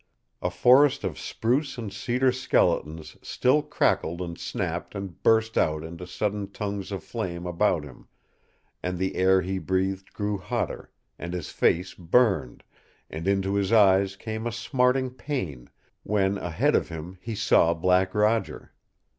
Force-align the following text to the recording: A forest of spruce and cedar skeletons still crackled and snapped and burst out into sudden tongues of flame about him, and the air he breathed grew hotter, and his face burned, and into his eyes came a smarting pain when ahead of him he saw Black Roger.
A 0.41 0.49
forest 0.49 1.03
of 1.03 1.19
spruce 1.19 1.77
and 1.77 1.93
cedar 1.93 2.31
skeletons 2.31 3.17
still 3.21 3.61
crackled 3.61 4.19
and 4.19 4.35
snapped 4.35 4.95
and 4.95 5.21
burst 5.21 5.59
out 5.59 5.83
into 5.83 6.07
sudden 6.07 6.49
tongues 6.51 6.91
of 6.91 7.03
flame 7.03 7.45
about 7.45 7.83
him, 7.83 8.07
and 8.81 8.97
the 8.97 9.15
air 9.15 9.41
he 9.41 9.59
breathed 9.59 10.11
grew 10.11 10.39
hotter, 10.39 10.89
and 11.19 11.33
his 11.35 11.51
face 11.51 11.93
burned, 11.93 12.63
and 13.11 13.27
into 13.27 13.53
his 13.53 13.71
eyes 13.71 14.15
came 14.15 14.47
a 14.47 14.51
smarting 14.51 15.11
pain 15.11 15.69
when 16.01 16.39
ahead 16.39 16.73
of 16.75 16.89
him 16.89 17.19
he 17.21 17.35
saw 17.35 17.71
Black 17.75 18.15
Roger. 18.15 18.73